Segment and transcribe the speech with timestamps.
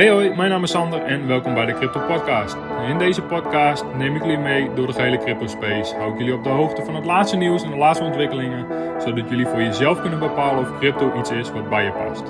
[0.00, 2.56] Hey hoi, mijn naam is Sander en welkom bij de Crypto Podcast.
[2.88, 5.94] In deze podcast neem ik jullie mee door de gehele crypto space.
[5.94, 8.66] Hou ik jullie op de hoogte van het laatste nieuws en de laatste ontwikkelingen,
[9.02, 12.22] zodat jullie voor jezelf kunnen bepalen of crypto iets is wat bij je past.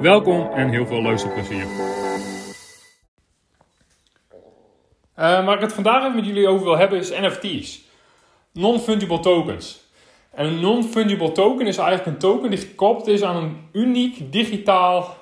[0.00, 1.62] Welkom en heel veel luisterplezier.
[1.62, 1.66] Uh,
[5.16, 7.80] waar ik het vandaag met jullie over wil hebben is NFT's.
[8.52, 9.90] Non-fungible tokens.
[10.30, 15.16] En een non-fungible token is eigenlijk een token die gekoppeld is aan een uniek digitaal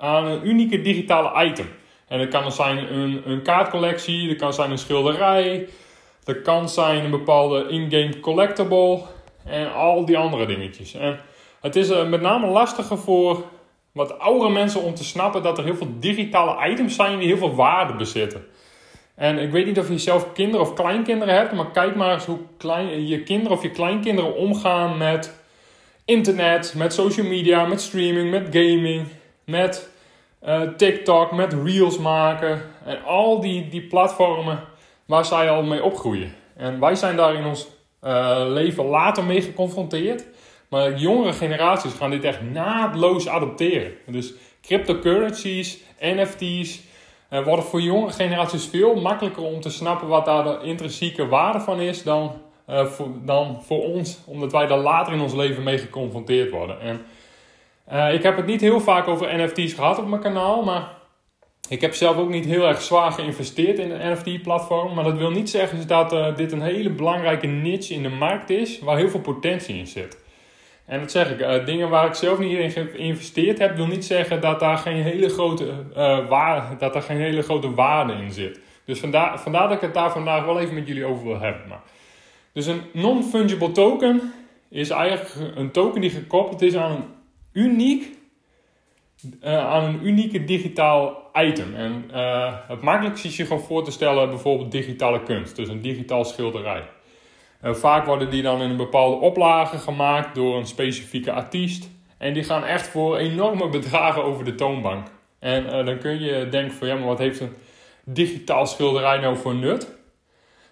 [0.00, 1.68] aan een unieke digitale item.
[2.08, 5.68] En dat kan zijn een, een kaartcollectie, dat kan zijn een schilderij,
[6.24, 9.00] dat kan zijn een bepaalde in-game collectible
[9.44, 10.94] en al die andere dingetjes.
[10.94, 11.20] En
[11.60, 13.44] het is uh, met name lastiger voor
[13.92, 17.36] wat oudere mensen om te snappen dat er heel veel digitale items zijn die heel
[17.36, 18.46] veel waarde bezitten.
[19.14, 22.24] En ik weet niet of je zelf kinderen of kleinkinderen hebt, maar kijk maar eens
[22.24, 25.34] hoe klein, je kinderen of je kleinkinderen omgaan met
[26.04, 29.06] internet, met social media, met streaming, met gaming,
[29.44, 29.89] met
[30.46, 32.62] uh, TikTok, met reels maken.
[32.84, 34.60] En al die, die platformen
[35.06, 36.34] waar zij al mee opgroeien.
[36.56, 37.68] En wij zijn daar in ons
[38.04, 40.26] uh, leven later mee geconfronteerd.
[40.68, 43.92] Maar jongere generaties gaan dit echt naadloos adopteren.
[44.06, 46.80] Dus cryptocurrencies, NFT's.
[47.30, 51.60] Uh, worden voor jongere generaties veel makkelijker om te snappen wat daar de intrinsieke waarde
[51.60, 52.32] van is dan,
[52.66, 56.80] voor, dan voor ons, omdat wij daar later in ons leven mee geconfronteerd worden.
[56.80, 57.00] En
[57.92, 60.88] uh, ik heb het niet heel vaak over NFT's gehad op mijn kanaal, maar
[61.68, 64.94] ik heb zelf ook niet heel erg zwaar geïnvesteerd in een NFT-platform.
[64.94, 68.50] Maar dat wil niet zeggen dat uh, dit een hele belangrijke niche in de markt
[68.50, 70.18] is, waar heel veel potentie in zit.
[70.86, 74.04] En dat zeg ik, uh, dingen waar ik zelf niet in geïnvesteerd heb, wil niet
[74.04, 75.72] zeggen dat daar geen hele grote,
[76.28, 78.60] waarde, dat daar geen hele grote waarde in zit.
[78.84, 81.80] Dus vandaar, vandaar dat ik het daar vandaag wel even met jullie over wil hebben.
[82.52, 84.32] Dus een non-fungible token
[84.70, 87.04] is eigenlijk een token die gekoppeld is aan een
[87.52, 88.18] uniek
[89.42, 91.74] uh, aan een unieke digitaal item.
[91.74, 95.80] En uh, het makkelijkste is je gewoon voor te stellen bijvoorbeeld digitale kunst, dus een
[95.80, 96.88] digitaal schilderij.
[97.62, 101.90] Uh, vaak worden die dan in een bepaalde oplage gemaakt door een specifieke artiest.
[102.18, 105.06] En die gaan echt voor enorme bedragen over de toonbank.
[105.38, 107.54] En dan kun je denken van ja, maar wat heeft een
[108.04, 109.96] digitaal schilderij nou voor nut?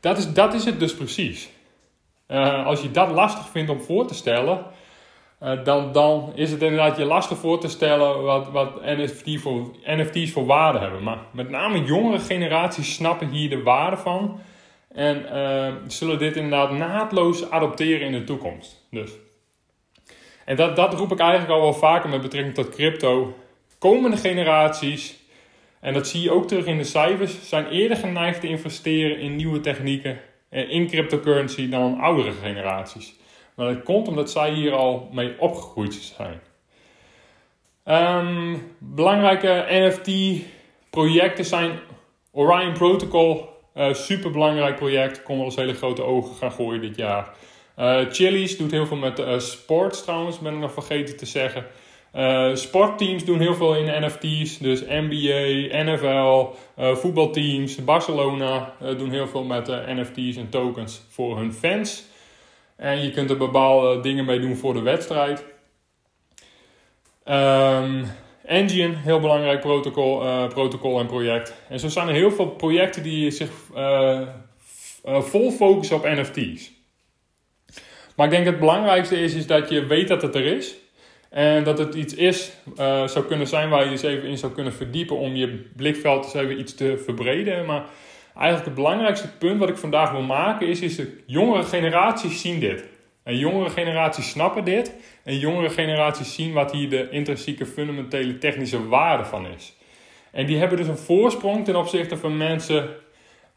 [0.00, 1.50] Dat is, dat is het dus precies.
[2.64, 4.66] als je dat lastig vindt om voor te stellen,
[5.42, 8.70] uh, dan, dan is het inderdaad je lastig voor te stellen wat, wat
[9.24, 11.02] voor, NFT's voor waarde hebben.
[11.02, 14.40] Maar met name jongere generaties snappen hier de waarde van.
[14.92, 18.86] En uh, zullen dit inderdaad naadloos adopteren in de toekomst.
[18.90, 19.10] Dus.
[20.44, 23.36] En dat, dat roep ik eigenlijk al wel vaker met betrekking tot crypto.
[23.78, 25.18] Komende generaties,
[25.80, 29.36] en dat zie je ook terug in de cijfers, zijn eerder geneigd te investeren in
[29.36, 30.20] nieuwe technieken
[30.50, 33.14] en in cryptocurrency dan oudere generaties.
[33.54, 36.40] Maar dat komt omdat zij hier al mee opgegroeid zijn.
[37.84, 41.78] Um, belangrijke NFT-projecten zijn
[42.32, 43.48] Orion Protocol.
[43.74, 45.22] Uh, super belangrijk project.
[45.22, 47.34] Kon wel eens hele grote ogen gaan gooien dit jaar.
[47.78, 51.66] Uh, Chili's doet heel veel met uh, sports trouwens, ben ik nog vergeten te zeggen.
[52.54, 54.58] Sportteams doen heel veel in NFT's.
[54.58, 62.04] Dus NBA, NFL, voetbalteams, Barcelona doen heel veel met NFT's en tokens voor hun fans.
[62.76, 65.44] En je kunt er bepaalde dingen mee doen voor de wedstrijd.
[67.28, 68.06] Um,
[68.44, 71.54] Engine, heel belangrijk protocol, uh, protocol en project.
[71.68, 74.20] En zo zijn er heel veel projecten die zich uh,
[75.04, 76.72] uh, vol focussen op NFT's.
[78.16, 80.74] Maar ik denk het belangrijkste is, is dat je weet dat het er is.
[81.30, 82.52] En dat het iets is,
[83.04, 86.34] zou kunnen zijn waar je eens even in zou kunnen verdiepen om je blikveld eens
[86.34, 87.66] even iets te verbreden.
[87.66, 87.84] Maar
[88.34, 92.60] eigenlijk het belangrijkste punt wat ik vandaag wil maken is, is de jongere generaties zien
[92.60, 92.84] dit.
[93.22, 94.94] En jongere generaties snappen dit.
[95.24, 99.76] En jongere generaties zien wat hier de intrinsieke fundamentele technische waarde van is.
[100.32, 102.88] En die hebben dus een voorsprong ten opzichte van mensen,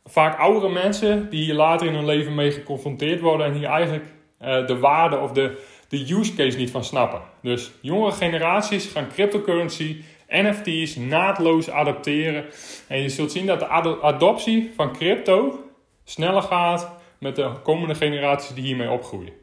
[0.05, 4.05] vaak oudere mensen, die hier later in hun leven mee geconfronteerd worden en hier eigenlijk
[4.41, 7.21] uh, de waarde of de, de use case niet van snappen.
[7.41, 12.45] Dus jongere generaties gaan cryptocurrency NFT's naadloos adapteren.
[12.87, 13.67] En je zult zien dat de
[14.01, 15.63] adoptie van crypto
[16.03, 19.33] sneller gaat met de komende generaties die hiermee opgroeien.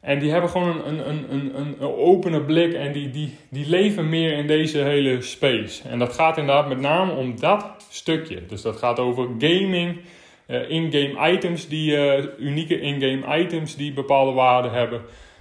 [0.00, 4.08] En die hebben gewoon een, een, een, een, opene blik en die, die, die leven
[4.08, 5.88] meer in deze hele space.
[5.88, 8.46] En dat gaat inderdaad met name om dat stukje.
[8.46, 10.00] Dus dat gaat over gaming,
[10.46, 15.00] uh, in-game items, die, uh, unieke in-game items die bepaalde waarde hebben.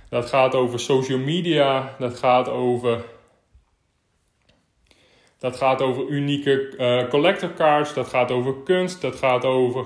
[0.09, 3.03] Dat gaat over social media, dat gaat over
[5.39, 9.85] dat gaat over unieke uh, collector cards, dat gaat over kunst, dat gaat over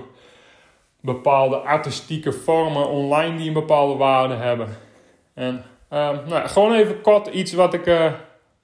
[1.01, 4.77] bepaalde artistieke vormen online die een bepaalde waarde hebben.
[5.33, 8.13] En uh, nou, gewoon even kort iets wat ik, uh,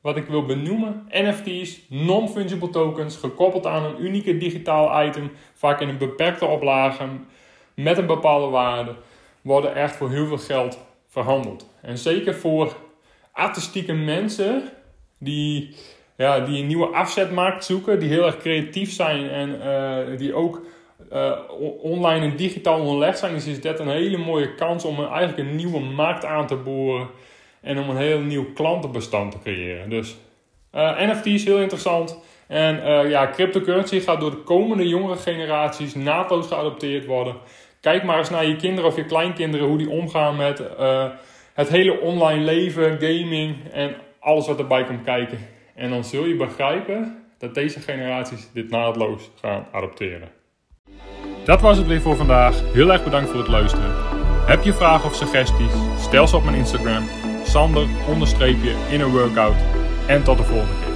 [0.02, 1.08] wat ik wil benoemen.
[1.10, 7.08] NFT's, non-fungible tokens, gekoppeld aan een unieke digitaal item, vaak in een beperkte oplage,
[7.74, 8.96] met een bepaalde waarde,
[9.42, 11.70] worden echt voor heel veel geld verhandeld.
[11.82, 12.76] En zeker voor
[13.32, 14.64] artistieke mensen
[15.18, 15.76] die,
[16.20, 20.62] ja, die een nieuwe afzetmarkt zoeken, die heel erg creatief zijn en uh, die ook
[21.14, 21.32] uh,
[21.82, 25.56] online en digitaal onderlegd zijn, dus is dit een hele mooie kans om eigenlijk een
[25.56, 27.08] nieuwe markt aan te boren
[27.62, 29.90] en om een heel nieuw klantenbestand te creëren.
[29.90, 30.16] Dus
[30.76, 32.20] uh, NFT is heel interessant.
[32.48, 37.36] En ja, cryptocurrency gaat door de komende jongere generaties naadloos geadopteerd worden.
[37.82, 40.64] Kijk maar eens naar je kinderen of je kleinkinderen, hoe die omgaan met
[41.54, 45.40] het hele online leven, gaming en alles wat erbij komt kijken.
[45.80, 50.30] En dan zul je begrijpen dat deze generaties dit naadloos gaan adopteren.
[51.44, 52.74] Dat was het weer voor vandaag.
[52.74, 53.92] Heel erg bedankt voor het luisteren.
[54.46, 55.72] Heb je vragen of suggesties?
[56.00, 57.04] Stel ze op mijn Instagram.
[57.44, 57.88] Sander
[58.90, 59.58] in een workout.
[60.08, 60.89] En tot de volgende keer.